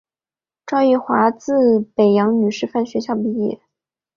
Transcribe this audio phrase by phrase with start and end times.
[0.65, 3.61] 赵懋华自北洋女师范学校毕业。